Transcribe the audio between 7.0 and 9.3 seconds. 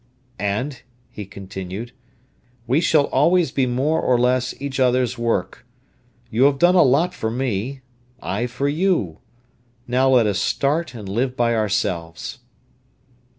for me, I for you.